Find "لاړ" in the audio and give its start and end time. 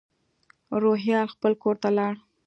1.97-2.13